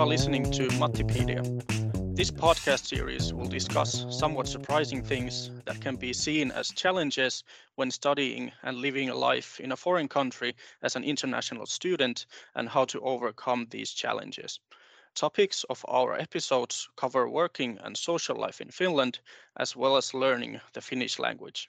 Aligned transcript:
are 0.00 0.06
listening 0.06 0.50
to 0.50 0.66
Mattipedia. 0.78 1.42
This 2.16 2.30
podcast 2.30 2.86
series 2.86 3.34
will 3.34 3.48
discuss 3.48 4.06
somewhat 4.08 4.48
surprising 4.48 5.02
things 5.02 5.50
that 5.66 5.82
can 5.82 5.96
be 5.96 6.14
seen 6.14 6.50
as 6.52 6.70
challenges 6.70 7.44
when 7.74 7.90
studying 7.90 8.50
and 8.62 8.78
living 8.78 9.10
a 9.10 9.14
life 9.14 9.60
in 9.60 9.72
a 9.72 9.76
foreign 9.76 10.08
country 10.08 10.56
as 10.80 10.96
an 10.96 11.04
international 11.04 11.66
student 11.66 12.24
and 12.54 12.66
how 12.66 12.86
to 12.86 13.00
overcome 13.02 13.66
these 13.68 13.90
challenges. 13.90 14.58
Topics 15.14 15.64
of 15.64 15.84
our 15.86 16.18
episodes 16.18 16.88
cover 16.96 17.28
working 17.28 17.78
and 17.84 17.94
social 17.94 18.36
life 18.36 18.62
in 18.62 18.70
Finland, 18.70 19.20
as 19.58 19.76
well 19.76 19.98
as 19.98 20.14
learning 20.14 20.62
the 20.72 20.80
Finnish 20.80 21.18
language. 21.18 21.68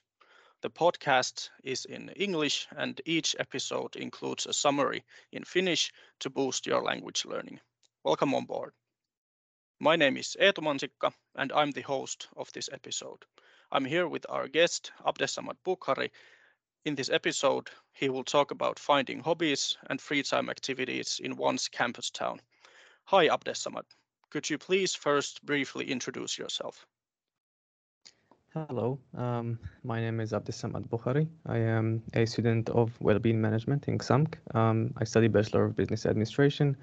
The 0.62 0.70
podcast 0.70 1.50
is 1.64 1.84
in 1.84 2.08
English, 2.16 2.66
and 2.74 2.98
each 3.04 3.36
episode 3.38 3.94
includes 3.94 4.46
a 4.46 4.54
summary 4.54 5.04
in 5.32 5.44
Finnish 5.44 5.92
to 6.20 6.30
boost 6.30 6.66
your 6.66 6.82
language 6.82 7.26
learning. 7.26 7.60
Welcome 8.04 8.34
on 8.34 8.46
board. 8.46 8.72
My 9.78 9.94
name 9.94 10.16
is 10.16 10.36
Eetu 10.40 10.58
Mansikka, 10.58 11.12
and 11.36 11.52
I'm 11.52 11.70
the 11.70 11.82
host 11.82 12.26
of 12.36 12.52
this 12.52 12.68
episode. 12.72 13.24
I'm 13.70 13.84
here 13.84 14.08
with 14.08 14.26
our 14.28 14.48
guest, 14.48 14.90
Abdessamad 15.06 15.54
Bukhari. 15.64 16.10
In 16.84 16.96
this 16.96 17.10
episode, 17.10 17.70
he 17.92 18.08
will 18.08 18.24
talk 18.24 18.50
about 18.50 18.80
finding 18.80 19.20
hobbies 19.20 19.78
and 19.88 20.00
free 20.00 20.24
time 20.24 20.50
activities 20.50 21.20
in 21.22 21.36
one's 21.36 21.68
campus 21.68 22.10
town. 22.10 22.40
Hi, 23.04 23.28
Abdessamad. 23.28 23.84
Could 24.30 24.50
you 24.50 24.58
please 24.58 24.96
first 24.96 25.46
briefly 25.46 25.88
introduce 25.88 26.36
yourself? 26.36 26.84
Hello, 28.52 28.98
um, 29.16 29.60
my 29.84 30.00
name 30.00 30.18
is 30.18 30.32
Abdessamad 30.32 30.88
Bukhari. 30.88 31.28
I 31.46 31.58
am 31.58 32.02
a 32.14 32.26
student 32.26 32.68
of 32.70 33.00
Wellbeing 33.00 33.40
Management 33.40 33.86
in 33.86 33.98
XAMK. 33.98 34.34
Um, 34.56 34.92
I 34.96 35.04
study 35.04 35.28
Bachelor 35.28 35.66
of 35.66 35.76
Business 35.76 36.04
Administration. 36.04 36.76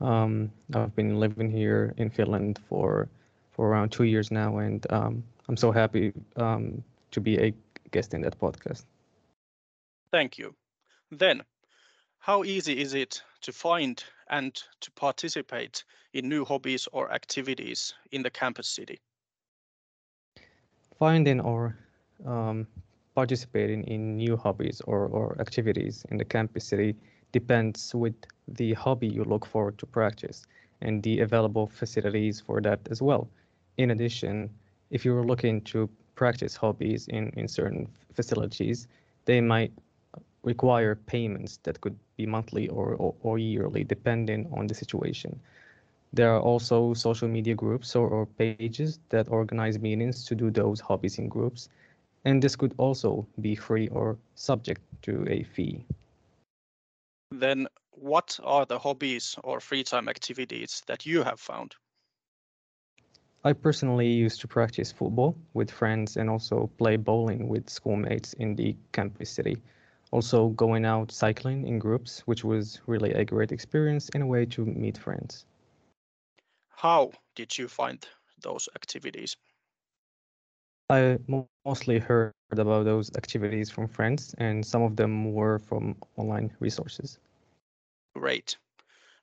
Um, 0.00 0.50
I've 0.74 0.94
been 0.96 1.20
living 1.20 1.50
here 1.50 1.94
in 1.96 2.10
Finland 2.10 2.58
for 2.68 3.08
for 3.50 3.68
around 3.68 3.92
two 3.92 4.04
years 4.04 4.30
now, 4.30 4.58
and 4.58 4.86
um, 4.90 5.22
I'm 5.48 5.56
so 5.56 5.72
happy 5.72 6.12
um, 6.36 6.82
to 7.10 7.20
be 7.20 7.38
a 7.38 7.54
guest 7.90 8.14
in 8.14 8.22
that 8.22 8.38
podcast. 8.38 8.84
Thank 10.10 10.38
you. 10.38 10.54
Then, 11.10 11.42
how 12.18 12.44
easy 12.44 12.80
is 12.80 12.94
it 12.94 13.22
to 13.42 13.52
find 13.52 14.02
and 14.28 14.54
to 14.80 14.90
participate 14.92 15.84
in 16.14 16.28
new 16.28 16.44
hobbies 16.44 16.88
or 16.92 17.12
activities 17.12 17.94
in 18.10 18.22
the 18.22 18.30
campus 18.30 18.68
city? 18.68 19.00
finding 21.02 21.40
or 21.40 21.76
um, 22.24 22.64
participating 23.16 23.82
in 23.88 24.16
new 24.16 24.36
hobbies 24.36 24.80
or, 24.86 25.08
or 25.08 25.36
activities 25.40 26.06
in 26.10 26.16
the 26.16 26.24
campus 26.24 26.64
city 26.64 26.94
depends 27.32 27.94
with 27.94 28.14
the 28.48 28.74
hobby 28.74 29.08
you 29.08 29.24
look 29.24 29.46
forward 29.46 29.78
to 29.78 29.86
practice 29.86 30.46
and 30.80 31.02
the 31.02 31.20
available 31.20 31.66
facilities 31.66 32.40
for 32.40 32.60
that 32.60 32.80
as 32.90 33.00
well. 33.02 33.28
In 33.78 33.90
addition, 33.90 34.50
if 34.90 35.04
you're 35.04 35.24
looking 35.24 35.60
to 35.62 35.88
practice 36.14 36.56
hobbies 36.56 37.08
in, 37.08 37.30
in 37.36 37.48
certain 37.48 37.88
facilities, 38.12 38.88
they 39.24 39.40
might 39.40 39.72
require 40.42 40.94
payments 40.94 41.58
that 41.62 41.80
could 41.80 41.96
be 42.16 42.26
monthly 42.26 42.68
or, 42.68 42.94
or, 42.94 43.14
or 43.22 43.38
yearly, 43.38 43.84
depending 43.84 44.48
on 44.52 44.66
the 44.66 44.74
situation. 44.74 45.38
There 46.12 46.30
are 46.34 46.40
also 46.40 46.92
social 46.94 47.28
media 47.28 47.54
groups 47.54 47.96
or, 47.96 48.08
or 48.08 48.26
pages 48.26 48.98
that 49.08 49.28
organize 49.28 49.78
meetings 49.78 50.26
to 50.26 50.34
do 50.34 50.50
those 50.50 50.80
hobbies 50.80 51.18
in 51.18 51.28
groups. 51.28 51.68
And 52.24 52.42
this 52.42 52.54
could 52.54 52.74
also 52.76 53.26
be 53.40 53.54
free 53.54 53.88
or 53.88 54.18
subject 54.34 54.82
to 55.02 55.24
a 55.28 55.42
fee. 55.44 55.84
Then, 57.34 57.66
what 57.92 58.38
are 58.44 58.66
the 58.66 58.78
hobbies 58.78 59.36
or 59.42 59.58
free 59.58 59.84
time 59.84 60.06
activities 60.06 60.82
that 60.86 61.06
you 61.06 61.22
have 61.22 61.40
found? 61.40 61.76
I 63.42 63.54
personally 63.54 64.08
used 64.08 64.42
to 64.42 64.48
practice 64.48 64.92
football 64.92 65.34
with 65.54 65.70
friends 65.70 66.18
and 66.18 66.28
also 66.28 66.66
play 66.76 66.96
bowling 66.96 67.48
with 67.48 67.70
schoolmates 67.70 68.34
in 68.34 68.54
the 68.54 68.76
campus 68.92 69.30
city. 69.30 69.62
Also, 70.10 70.50
going 70.50 70.84
out 70.84 71.10
cycling 71.10 71.66
in 71.66 71.78
groups, 71.78 72.20
which 72.26 72.44
was 72.44 72.82
really 72.86 73.12
a 73.14 73.24
great 73.24 73.50
experience 73.50 74.10
and 74.10 74.22
a 74.22 74.26
way 74.26 74.44
to 74.44 74.66
meet 74.66 74.98
friends. 74.98 75.46
How 76.68 77.12
did 77.34 77.56
you 77.56 77.66
find 77.66 78.06
those 78.38 78.68
activities? 78.76 79.38
I 80.90 81.18
mostly 81.64 81.98
heard 81.98 82.32
about 82.50 82.84
those 82.84 83.10
activities 83.16 83.70
from 83.70 83.88
friends, 83.88 84.34
and 84.38 84.64
some 84.64 84.82
of 84.82 84.96
them 84.96 85.32
were 85.32 85.58
from 85.58 85.96
online 86.16 86.54
resources. 86.60 87.18
Great. 88.14 88.56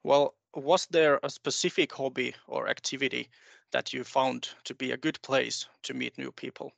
Well, 0.04 0.36
was 0.54 0.86
there 0.88 1.20
a 1.24 1.30
specific 1.30 1.94
hobby 1.94 2.36
or 2.48 2.70
activity 2.70 3.30
that 3.72 3.94
you 3.94 4.04
found 4.04 4.50
to 4.66 4.76
be 4.76 4.92
a 4.92 4.98
good 4.98 5.22
place 5.22 5.68
to 5.84 5.94
meet 5.94 6.18
new 6.18 6.32
people? 6.32 6.74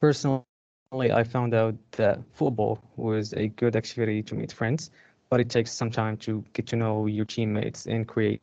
Personally, 0.00 0.44
I 1.12 1.24
found 1.24 1.54
out 1.54 1.74
that 1.92 2.20
football 2.32 2.80
was 2.96 3.32
a 3.34 3.48
good 3.48 3.76
activity 3.76 4.22
to 4.22 4.34
meet 4.34 4.52
friends, 4.52 4.90
but 5.28 5.40
it 5.40 5.50
takes 5.50 5.72
some 5.72 5.90
time 5.90 6.16
to 6.18 6.44
get 6.52 6.66
to 6.68 6.76
know 6.76 7.06
your 7.06 7.24
teammates 7.24 7.86
and 7.86 8.06
create 8.06 8.40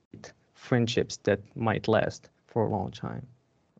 friendships 0.53 1.18
that 1.24 1.40
might 1.56 1.88
last 1.88 2.30
for 2.47 2.66
a 2.66 2.69
long 2.69 2.92
time. 2.92 3.28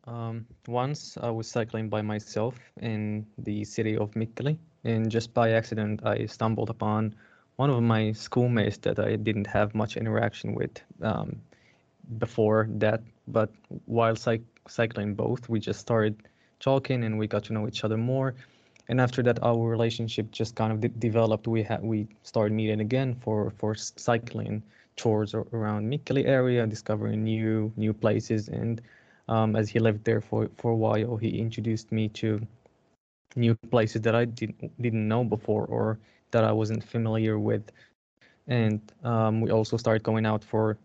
Um, 0.06 0.46
once 0.68 1.16
I 1.20 1.30
was 1.30 1.48
cycling 1.48 1.88
by 1.88 2.02
myself 2.02 2.54
in 2.80 3.26
the 3.38 3.64
city 3.64 3.96
of 3.96 4.10
Mikkeli, 4.12 4.58
and 4.84 5.10
just 5.10 5.32
by 5.32 5.52
accident, 5.52 6.00
I 6.04 6.26
stumbled 6.26 6.68
upon 6.68 7.14
one 7.56 7.70
of 7.70 7.82
my 7.82 8.12
schoolmates 8.12 8.76
that 8.78 8.98
I 8.98 9.16
didn't 9.16 9.46
have 9.46 9.74
much 9.74 9.96
interaction 9.96 10.54
with 10.54 10.78
um, 11.00 11.40
before 12.18 12.68
that. 12.72 13.02
But 13.28 13.50
while 13.86 14.16
cy- 14.16 14.40
cycling 14.68 15.14
both, 15.14 15.48
we 15.48 15.58
just 15.60 15.80
started 15.80 16.16
talking 16.60 17.04
and 17.04 17.18
we 17.18 17.26
got 17.26 17.44
to 17.44 17.52
know 17.54 17.66
each 17.66 17.84
other 17.84 17.96
more. 17.96 18.34
And 18.88 19.00
after 19.00 19.22
that, 19.22 19.42
our 19.42 19.66
relationship 19.66 20.30
just 20.30 20.54
kind 20.54 20.72
of 20.72 20.80
de- 20.82 20.88
developed. 20.88 21.46
We 21.48 21.66
we 21.80 22.06
started 22.22 22.52
meeting 22.52 22.80
again 22.80 23.14
for 23.14 23.50
for 23.58 23.74
cycling 23.74 24.62
tours 24.96 25.34
around 25.34 25.90
Mikkeli 25.90 26.26
area, 26.26 26.66
discovering 26.66 27.24
new 27.24 27.72
new 27.76 27.94
places. 27.94 28.48
And 28.48 28.82
um, 29.28 29.56
as 29.56 29.68
he 29.68 29.78
lived 29.78 30.04
there 30.04 30.20
for 30.20 30.48
for 30.56 30.72
a 30.72 30.76
while, 30.76 31.16
he 31.16 31.38
introduced 31.38 31.92
me 31.92 32.08
to 32.10 32.40
new 33.36 33.54
places 33.70 34.02
that 34.02 34.14
I 34.14 34.24
didn't 34.24 34.70
didn't 34.80 35.06
know 35.08 35.24
before 35.24 35.66
or 35.66 35.98
that 36.30 36.44
I 36.44 36.52
wasn't 36.52 36.84
familiar 36.84 37.38
with. 37.38 37.70
And 38.46 38.80
um, 39.02 39.40
we 39.40 39.50
also 39.50 39.76
started 39.76 40.02
going 40.02 40.26
out 40.26 40.44
for 40.44 40.76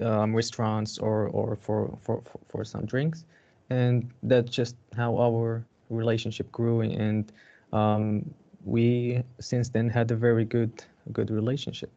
um, 0.00 0.34
restaurants 0.34 0.98
or 0.98 1.28
or 1.28 1.56
for, 1.56 1.96
for 2.02 2.22
for 2.48 2.64
some 2.64 2.86
drinks, 2.86 3.24
and 3.70 4.10
that's 4.22 4.50
just 4.50 4.76
how 4.96 5.16
our 5.18 5.64
relationship 5.90 6.50
grew. 6.52 6.82
And 6.82 7.32
um, 7.72 8.34
we 8.64 9.22
since 9.40 9.68
then 9.68 9.88
had 9.88 10.10
a 10.10 10.16
very 10.16 10.44
good 10.44 10.84
good 11.12 11.30
relationship. 11.30 11.90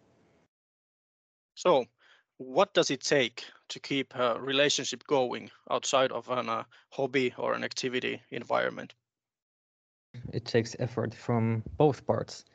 So, 1.56 1.86
what 2.42 2.74
does 2.74 2.90
it 2.90 3.02
take 3.02 3.44
to 3.70 3.80
keep 3.80 4.14
a 4.16 4.40
relationship 4.40 5.06
going 5.08 5.50
outside 5.70 6.12
of 6.12 6.28
a 6.30 6.34
uh, 6.34 6.64
hobby 6.90 7.34
or 7.38 7.54
an 7.54 7.64
activity 7.64 8.22
environment? 8.32 8.94
It 10.34 10.46
takes 10.46 10.76
effort 10.80 11.14
from 11.14 11.64
both 11.78 12.06
parts. 12.06 12.46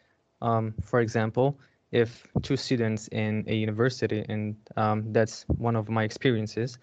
Um, 0.42 0.74
for 0.82 1.00
example, 1.00 1.58
if 1.92 2.26
two 2.42 2.56
students 2.56 3.08
in 3.08 3.44
a 3.46 3.54
university, 3.54 4.26
and 4.28 4.56
um, 4.76 5.12
that's 5.12 5.44
one 5.48 5.76
of 5.76 5.88
my 5.88 6.04
experiences, 6.04 6.78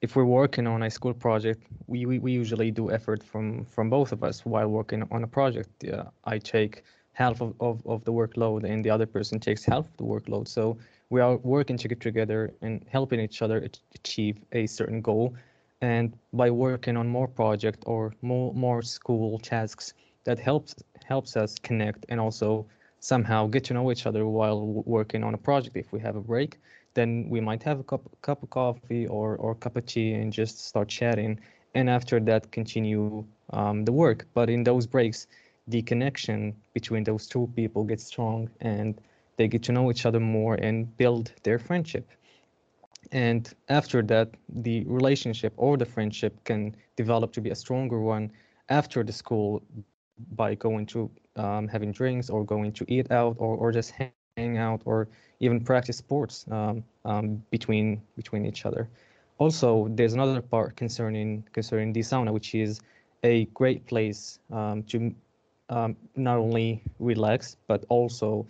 if 0.00 0.16
we're 0.16 0.24
working 0.24 0.66
on 0.66 0.82
a 0.82 0.90
school 0.90 1.14
project, 1.14 1.62
we, 1.86 2.06
we, 2.06 2.18
we 2.18 2.32
usually 2.32 2.70
do 2.70 2.90
effort 2.90 3.22
from, 3.22 3.64
from 3.64 3.90
both 3.90 4.12
of 4.12 4.24
us 4.24 4.46
while 4.46 4.68
working 4.68 5.06
on 5.10 5.22
a 5.22 5.26
project. 5.26 5.84
Uh, 5.84 6.04
I 6.24 6.38
take 6.38 6.82
half 7.12 7.42
of, 7.42 7.54
of, 7.60 7.86
of 7.86 8.02
the 8.04 8.12
workload 8.12 8.64
and 8.64 8.82
the 8.82 8.90
other 8.90 9.06
person 9.06 9.38
takes 9.38 9.62
half 9.64 9.84
of 9.84 9.96
the 9.98 10.04
workload. 10.04 10.48
So 10.48 10.78
we 11.10 11.20
are 11.20 11.36
working 11.38 11.76
together 11.76 12.54
and 12.62 12.84
helping 12.88 13.20
each 13.20 13.42
other 13.42 13.68
achieve 13.94 14.38
a 14.52 14.66
certain 14.66 15.00
goal. 15.02 15.34
And 15.82 16.16
by 16.32 16.50
working 16.50 16.96
on 16.96 17.08
more 17.08 17.26
project 17.26 17.82
or 17.86 18.14
more, 18.22 18.54
more 18.54 18.82
school 18.82 19.38
tasks, 19.38 19.94
that 20.24 20.38
helps 20.38 20.74
helps 21.04 21.36
us 21.36 21.58
connect 21.58 22.06
and 22.08 22.20
also 22.20 22.66
somehow 23.00 23.46
get 23.46 23.64
to 23.64 23.74
know 23.74 23.90
each 23.90 24.06
other 24.06 24.26
while 24.26 24.60
working 24.86 25.24
on 25.24 25.34
a 25.34 25.38
project. 25.38 25.76
If 25.76 25.90
we 25.90 25.98
have 26.00 26.16
a 26.16 26.20
break, 26.20 26.58
then 26.94 27.26
we 27.28 27.40
might 27.40 27.62
have 27.62 27.80
a 27.80 27.82
cup, 27.82 28.02
cup 28.22 28.42
of 28.42 28.50
coffee 28.50 29.06
or, 29.06 29.36
or 29.36 29.54
cup 29.54 29.76
of 29.76 29.86
tea 29.86 30.12
and 30.12 30.32
just 30.32 30.66
start 30.66 30.88
chatting. 30.88 31.40
And 31.74 31.88
after 31.88 32.20
that, 32.20 32.52
continue 32.52 33.24
um, 33.52 33.84
the 33.84 33.92
work. 33.92 34.26
But 34.34 34.50
in 34.50 34.62
those 34.64 34.86
breaks, 34.86 35.26
the 35.66 35.82
connection 35.82 36.54
between 36.74 37.04
those 37.04 37.26
two 37.26 37.50
people 37.56 37.84
gets 37.84 38.04
strong 38.04 38.50
and 38.60 39.00
they 39.40 39.48
get 39.48 39.62
to 39.62 39.72
know 39.72 39.90
each 39.90 40.04
other 40.04 40.20
more 40.20 40.54
and 40.66 40.94
build 40.98 41.32
their 41.44 41.58
friendship. 41.58 42.06
And 43.10 43.42
after 43.70 44.02
that, 44.02 44.28
the 44.66 44.84
relationship 44.84 45.54
or 45.56 45.78
the 45.78 45.86
friendship 45.86 46.44
can 46.44 46.76
develop 46.94 47.32
to 47.32 47.40
be 47.40 47.48
a 47.48 47.54
stronger 47.54 48.00
one 48.00 48.30
after 48.68 49.02
the 49.02 49.14
school 49.14 49.62
by 50.36 50.54
going 50.56 50.84
to 50.92 51.10
um, 51.36 51.68
having 51.68 51.90
drinks 51.90 52.28
or 52.28 52.44
going 52.44 52.72
to 52.72 52.84
eat 52.86 53.10
out 53.10 53.36
or, 53.38 53.56
or 53.56 53.72
just 53.72 53.94
hang 54.36 54.58
out 54.58 54.82
or 54.84 55.08
even 55.40 55.58
practice 55.58 55.96
sports 55.96 56.44
um, 56.50 56.84
um, 57.06 57.42
between 57.50 58.02
between 58.16 58.44
each 58.44 58.66
other. 58.66 58.90
Also, 59.38 59.88
there's 59.96 60.12
another 60.12 60.42
part 60.42 60.76
concerning 60.76 61.42
concerning 61.52 61.94
the 61.94 62.00
sauna, 62.00 62.30
which 62.30 62.54
is 62.54 62.82
a 63.24 63.46
great 63.60 63.86
place 63.86 64.38
um, 64.52 64.82
to 64.82 65.14
um, 65.70 65.96
not 66.14 66.36
only 66.36 66.82
relax 66.98 67.56
but 67.68 67.86
also 67.88 68.46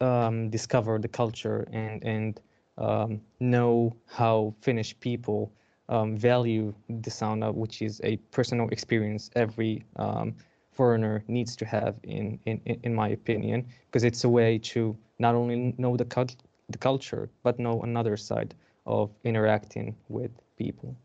um, 0.00 0.50
discover 0.50 0.98
the 0.98 1.08
culture 1.08 1.66
and 1.72 2.04
and 2.04 2.40
um, 2.76 3.20
know 3.40 3.96
how 4.06 4.54
Finnish 4.60 4.98
people 5.00 5.52
um, 5.88 6.16
value 6.16 6.74
the 6.88 7.10
sauna, 7.10 7.52
which 7.52 7.82
is 7.82 8.00
a 8.04 8.16
personal 8.30 8.68
experience 8.68 9.30
every 9.34 9.84
um, 9.96 10.34
foreigner 10.70 11.24
needs 11.28 11.56
to 11.56 11.64
have, 11.64 11.96
in 12.02 12.38
in 12.46 12.60
in 12.82 12.94
my 12.94 13.08
opinion, 13.08 13.66
because 13.86 14.04
it's 14.04 14.24
a 14.24 14.28
way 14.28 14.58
to 14.58 14.96
not 15.18 15.34
only 15.34 15.74
know 15.78 15.96
the 15.96 16.04
cult 16.04 16.36
the 16.68 16.78
culture 16.78 17.28
but 17.42 17.58
know 17.58 17.80
another 17.82 18.16
side 18.16 18.54
of 18.86 19.10
interacting 19.24 19.96
with 20.08 20.30
people. 20.56 20.96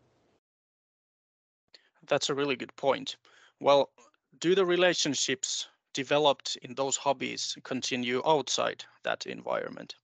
That's 2.08 2.30
a 2.30 2.34
really 2.34 2.56
good 2.56 2.76
point. 2.76 3.16
Well, 3.60 3.90
do 4.40 4.56
the 4.56 4.66
relationships 4.66 5.68
developed 5.94 6.58
in 6.58 6.76
those 6.76 6.98
hobbies 6.98 7.58
continue 7.64 8.22
outside 8.26 8.86
that 9.04 9.26
environment? 9.26 9.96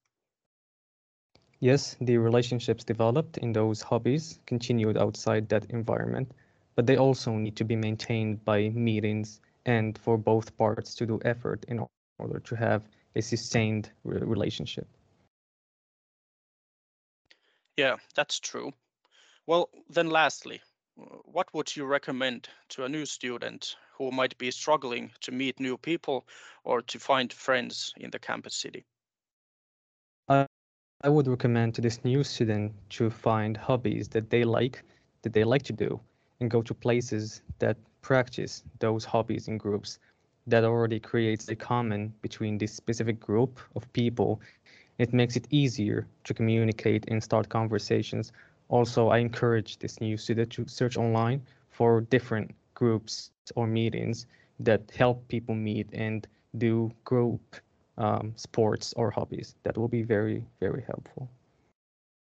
Yes, 1.59 1.97
the 1.99 2.17
relationships 2.17 2.83
developed 2.85 3.37
in 3.37 3.51
those 3.51 3.81
hobbies 3.81 4.39
continued 4.45 4.97
outside 4.97 5.49
that 5.49 5.65
environment, 5.71 6.31
but 6.75 6.85
they 6.85 6.95
also 6.95 7.33
need 7.33 7.57
to 7.57 7.65
be 7.65 7.75
maintained 7.75 8.45
by 8.45 8.69
meetings 8.69 9.41
and 9.65 9.97
for 9.97 10.17
both 10.17 10.55
parts 10.57 10.95
to 10.95 11.05
do 11.05 11.19
effort 11.25 11.65
in 11.67 11.85
order 12.19 12.39
to 12.39 12.55
have 12.55 12.87
a 13.15 13.21
sustained 13.21 13.91
relationship. 14.03 14.87
Yeah, 17.75 17.97
that's 18.15 18.39
true. 18.39 18.73
Well, 19.45 19.69
then 19.89 20.09
lastly, 20.09 20.61
what 21.25 21.53
would 21.53 21.75
you 21.75 21.85
recommend 21.85 22.49
to 22.69 22.85
a 22.85 22.89
new 22.89 23.05
student 23.05 23.75
who 23.99 24.11
might 24.11 24.37
be 24.39 24.51
struggling 24.51 25.11
to 25.21 25.31
meet 25.31 25.59
new 25.59 25.77
people 25.77 26.25
or 26.63 26.81
to 26.81 26.99
find 26.99 27.31
friends 27.33 27.93
in 27.97 28.09
the 28.11 28.19
campus 28.19 28.55
city? 28.55 28.87
I, 30.29 30.47
I 31.03 31.09
would 31.09 31.27
recommend 31.27 31.75
to 31.75 31.81
this 31.81 32.03
new 32.05 32.23
student 32.23 32.73
to 32.91 33.09
find 33.09 33.57
hobbies 33.57 34.07
that 34.09 34.29
they 34.29 34.43
like, 34.45 34.83
that 35.23 35.33
they 35.33 35.43
like 35.43 35.63
to 35.63 35.73
do, 35.73 35.99
and 36.39 36.49
go 36.49 36.61
to 36.61 36.73
places 36.73 37.41
that 37.59 37.77
practice 38.01 38.63
those 38.79 39.05
hobbies 39.05 39.49
in 39.49 39.57
groups 39.57 39.99
that 40.47 40.63
already 40.63 40.99
creates 40.99 41.49
a 41.49 41.55
common 41.55 42.13
between 42.21 42.57
this 42.57 42.73
specific 42.73 43.19
group 43.19 43.59
of 43.75 43.91
people. 43.93 44.41
It 44.97 45.13
makes 45.13 45.35
it 45.35 45.47
easier 45.51 46.07
to 46.23 46.33
communicate 46.33 47.05
and 47.09 47.23
start 47.23 47.49
conversations. 47.49 48.31
Also, 48.69 49.09
I 49.09 49.19
encourage 49.19 49.79
this 49.79 49.99
new 50.01 50.17
student 50.17 50.51
to 50.53 50.67
search 50.67 50.97
online 50.97 51.41
for 51.71 52.01
different 52.01 52.51
groups 52.79 53.31
or 53.55 53.67
meetings 53.67 54.25
that 54.59 54.81
help 54.95 55.27
people 55.27 55.55
meet 55.55 55.87
and 55.93 56.27
do 56.57 56.91
group 57.03 57.41
um, 57.97 58.33
sports 58.35 58.93
or 58.95 59.11
hobbies. 59.11 59.55
That 59.63 59.77
will 59.77 59.89
be 59.89 60.03
very, 60.03 60.45
very 60.59 60.83
helpful. 60.87 61.29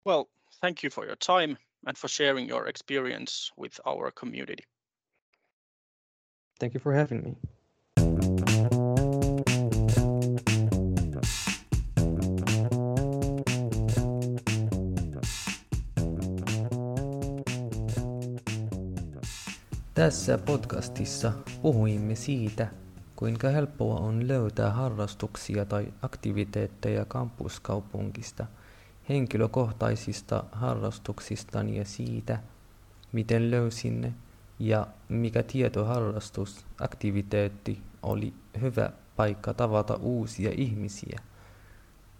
Well, 0.04 0.28
thank 0.62 0.82
you 0.82 0.90
for 0.90 1.04
your 1.06 1.16
time 1.16 1.58
and 1.86 1.96
for 1.96 2.08
sharing 2.08 2.48
your 2.48 2.66
experience 2.66 3.52
with 3.56 3.78
our 3.86 4.10
community. 4.10 4.64
Thank 6.58 6.74
you 6.74 6.80
for 6.80 6.92
having 6.92 7.22
me. 7.22 7.36
Tässä 20.00 20.38
podcastissa 20.38 21.32
puhuimme 21.62 22.14
siitä, 22.14 22.66
kuinka 23.16 23.48
helppoa 23.48 24.00
on 24.00 24.28
löytää 24.28 24.70
harrastuksia 24.70 25.64
tai 25.64 25.86
aktiviteetteja 26.02 27.04
kampuskaupungista, 27.04 28.46
henkilökohtaisista 29.08 30.44
harrastuksistani 30.52 31.78
ja 31.78 31.84
siitä, 31.84 32.38
miten 33.12 33.50
löysin 33.50 34.00
ne 34.00 34.14
ja 34.58 34.86
mikä 35.08 35.42
tietoharrastus, 35.42 36.66
aktiviteetti 36.80 37.82
oli 38.02 38.34
hyvä 38.60 38.90
paikka 39.16 39.54
tavata 39.54 39.94
uusia 39.94 40.50
ihmisiä. 40.56 41.20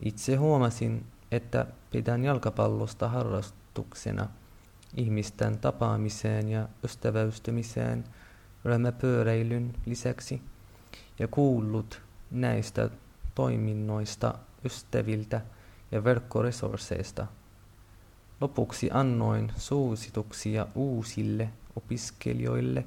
Itse 0.00 0.36
huomasin, 0.36 1.06
että 1.30 1.66
pidän 1.90 2.24
jalkapallosta 2.24 3.08
harrastuksena– 3.08 4.28
ihmisten 4.96 5.58
tapaamiseen 5.58 6.48
ja 6.48 6.68
ystäväystymiseen 6.84 8.04
ryhmäpyöreilyn 8.64 9.74
lisäksi 9.86 10.42
ja 11.18 11.28
kuullut 11.28 12.02
näistä 12.30 12.90
toiminnoista 13.34 14.34
ystäviltä 14.64 15.40
ja 15.92 16.04
verkkoresursseista. 16.04 17.26
Lopuksi 18.40 18.90
annoin 18.92 19.52
suosituksia 19.56 20.66
uusille 20.74 21.48
opiskelijoille, 21.76 22.84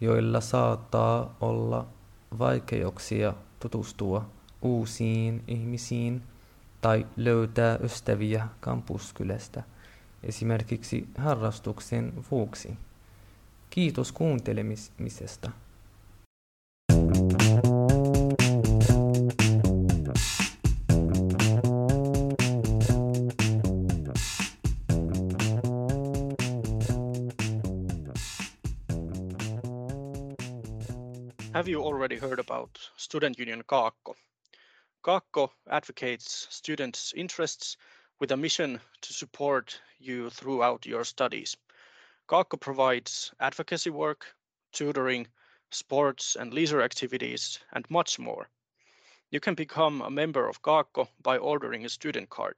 joilla 0.00 0.40
saattaa 0.40 1.36
olla 1.40 1.86
vaikeuksia 2.38 3.34
tutustua 3.60 4.30
uusiin 4.62 5.44
ihmisiin 5.48 6.22
tai 6.80 7.06
löytää 7.16 7.78
ystäviä 7.82 8.48
kampuskylästä– 8.60 9.62
esimerkiksi 10.22 11.08
harrastuksen 11.18 12.12
vuoksi. 12.30 12.78
Kiitos 13.70 14.12
kuuntelemisesta. 14.12 15.50
Have 31.52 31.70
you 31.70 31.86
already 31.86 32.18
heard 32.18 32.38
about 32.38 32.70
Student 32.96 33.38
Union 33.38 33.62
Kaakko? 33.66 34.16
Kaakko 35.02 35.52
advocates 35.66 36.48
students' 36.50 37.12
interests 37.16 37.78
with 38.20 38.30
a 38.30 38.36
mission 38.36 38.78
to 39.00 39.12
support 39.14 39.80
you 39.98 40.28
throughout 40.28 40.84
your 40.84 41.04
studies. 41.04 41.56
Kaakko 42.28 42.60
provides 42.60 43.32
advocacy 43.40 43.88
work, 43.90 44.26
tutoring, 44.72 45.26
sports 45.70 46.36
and 46.38 46.52
leisure 46.52 46.82
activities, 46.82 47.58
and 47.72 47.88
much 47.90 48.18
more. 48.18 48.48
You 49.30 49.40
can 49.40 49.54
become 49.54 50.02
a 50.02 50.10
member 50.10 50.46
of 50.46 50.60
Kaakko 50.62 51.08
by 51.22 51.38
ordering 51.38 51.86
a 51.86 51.88
student 51.88 52.28
card. 52.28 52.56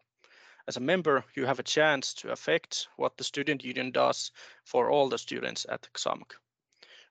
As 0.66 0.76
a 0.76 0.80
member, 0.80 1.24
you 1.34 1.46
have 1.46 1.58
a 1.58 1.64
chance 1.64 2.12
to 2.14 2.32
affect 2.32 2.88
what 2.96 3.16
the 3.16 3.24
student 3.24 3.64
union 3.64 3.92
does 3.92 4.32
for 4.64 4.90
all 4.90 5.08
the 5.08 5.18
students 5.18 5.64
at 5.68 5.88
XAMK. 5.94 6.32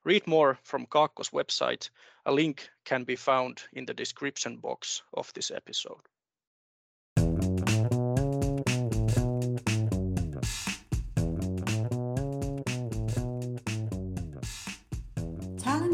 Read 0.03 0.27
more 0.27 0.57
from 0.63 0.87
Kaakko's 0.87 1.29
website. 1.29 1.89
A 2.25 2.31
link 2.31 2.69
can 2.85 3.03
be 3.03 3.15
found 3.15 3.61
in 3.71 3.85
the 3.85 3.93
description 3.93 4.57
box 4.57 5.03
of 5.13 5.31
this 5.33 5.51
episode. 5.51 6.01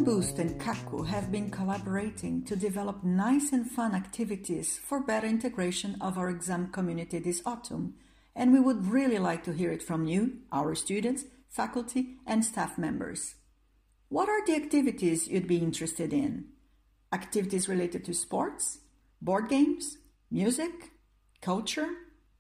Boost 0.04 0.40
and 0.40 0.60
Kaakko 0.62 1.06
have 1.08 1.32
been 1.32 1.50
collaborating 1.50 2.44
to 2.44 2.56
develop 2.56 3.04
nice 3.04 3.52
and 3.52 3.70
fun 3.70 3.96
activities 3.96 4.78
for 4.78 5.00
better 5.00 5.28
integration 5.28 5.98
of 6.00 6.18
our 6.18 6.34
XAMK 6.34 6.72
community 6.72 7.20
this 7.20 7.42
autumn, 7.46 7.96
and 8.36 8.54
we 8.54 8.60
would 8.60 8.88
really 8.88 9.18
like 9.18 9.44
to 9.44 9.54
hear 9.54 9.72
it 9.72 9.82
from 9.82 10.06
you, 10.06 10.38
our 10.52 10.76
students, 10.76 11.26
faculty, 11.50 12.18
and 12.26 12.46
staff 12.46 12.78
members. 12.78 13.36
What 14.10 14.30
are 14.30 14.46
the 14.46 14.56
activities 14.56 15.28
you'd 15.28 15.48
be 15.48 15.58
interested 15.58 16.14
in? 16.14 16.46
Activities 17.12 17.68
related 17.68 18.06
to 18.06 18.14
sports, 18.14 18.80
board 19.22 19.50
games, 19.50 19.98
music, 20.32 20.92
culture, 21.42 21.90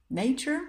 nature? 0.09 0.61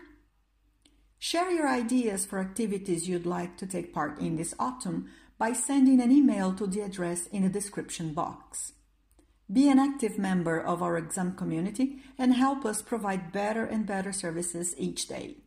Share 1.18 1.50
your 1.50 1.68
ideas 1.68 2.24
for 2.24 2.38
activities 2.38 3.08
you'd 3.08 3.26
like 3.26 3.56
to 3.58 3.66
take 3.66 3.92
part 3.92 4.20
in 4.20 4.36
this 4.36 4.54
autumn 4.58 5.08
by 5.38 5.52
sending 5.52 6.00
an 6.00 6.10
email 6.10 6.52
to 6.52 6.66
the 6.66 6.80
address 6.80 7.26
in 7.28 7.42
the 7.42 7.48
description 7.48 8.12
box. 8.12 8.72
Be 9.50 9.70
an 9.70 9.78
active 9.78 10.18
member 10.18 10.60
of 10.60 10.82
our 10.82 11.00
XAMK 11.00 11.38
community 11.38 12.00
and 12.18 12.34
help 12.34 12.66
us 12.66 12.82
provide 12.82 13.32
better 13.32 13.64
and 13.64 13.86
better 13.86 14.12
services 14.12 14.74
each 14.76 15.06
day. 15.08 15.38